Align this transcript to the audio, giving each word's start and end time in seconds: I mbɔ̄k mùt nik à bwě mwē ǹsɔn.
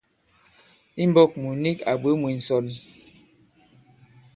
I 1.01 1.03
mbɔ̄k 1.09 1.31
mùt 1.41 1.57
nik 1.63 1.77
à 1.91 1.93
bwě 2.01 2.11
mwē 2.21 2.31
ǹsɔn. 2.39 2.65